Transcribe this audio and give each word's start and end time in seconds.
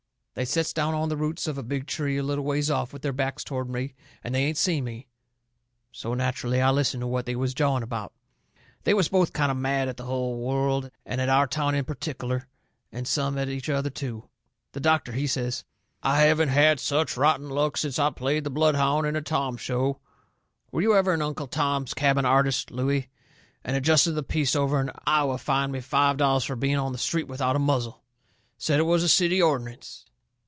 They 0.33 0.45
sets 0.45 0.71
down 0.71 0.93
on 0.95 1.09
the 1.09 1.17
roots 1.17 1.45
of 1.45 1.57
a 1.57 1.61
big 1.61 1.87
tree 1.87 2.15
a 2.17 2.23
little 2.23 2.45
ways 2.45 2.71
off, 2.71 2.93
with 2.93 3.01
their 3.01 3.11
backs 3.11 3.43
toward 3.43 3.69
me, 3.69 3.95
and 4.23 4.33
they 4.33 4.45
ain't 4.45 4.57
seen 4.57 4.85
me. 4.85 5.09
So 5.91 6.13
nacherally 6.15 6.61
I 6.61 6.69
listened 6.69 7.01
to 7.01 7.07
what 7.07 7.25
they 7.25 7.35
was 7.35 7.53
jawing 7.53 7.83
about. 7.83 8.13
They 8.85 8.93
was 8.93 9.09
both 9.09 9.33
kind 9.33 9.51
o' 9.51 9.55
mad 9.55 9.89
at 9.89 9.97
the 9.97 10.05
hull 10.05 10.37
world, 10.37 10.89
and 11.05 11.19
at 11.19 11.27
our 11.27 11.47
town 11.47 11.75
in 11.75 11.83
pertic'ler, 11.83 12.45
and 12.93 13.05
some 13.05 13.37
at 13.37 13.49
each 13.49 13.69
other, 13.69 13.89
too. 13.89 14.29
The 14.71 14.79
doctor, 14.79 15.11
he 15.11 15.27
says: 15.27 15.65
"I 16.01 16.21
haven't 16.21 16.49
had 16.49 16.79
such 16.79 17.17
rotten 17.17 17.49
luck 17.49 17.75
since 17.75 17.99
I 17.99 18.09
played 18.09 18.45
the 18.45 18.49
bloodhound 18.49 19.05
in 19.05 19.17
a 19.17 19.21
Tom 19.21 19.57
Show 19.57 19.99
Were 20.71 20.81
you 20.81 20.95
ever 20.95 21.11
an 21.13 21.21
'Uncle 21.21 21.47
Tom's 21.47 21.93
Cabin' 21.93 22.25
artist, 22.25 22.71
Looey? 22.71 23.09
and 23.65 23.75
a 23.75 23.81
justice 23.81 24.07
of 24.11 24.15
the 24.15 24.23
peace 24.23 24.55
over 24.55 24.79
in 24.79 24.91
Iowa 25.05 25.37
fined 25.37 25.73
me 25.73 25.81
five 25.81 26.15
dollars 26.15 26.45
for 26.45 26.55
being 26.55 26.77
on 26.77 26.93
the 26.93 26.97
street 26.97 27.27
without 27.27 27.57
a 27.57 27.59
muzzle. 27.59 28.01
Said 28.57 28.79
it 28.79 28.83
was 28.83 29.03
a 29.03 29.09
city 29.09 29.41
ordinance. 29.41 30.05